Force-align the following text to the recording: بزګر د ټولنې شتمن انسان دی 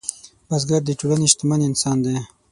بزګر 0.47 0.81
د 0.85 0.89
ټولنې 0.99 1.25
شتمن 1.31 1.59
انسان 1.69 1.97
دی 2.05 2.15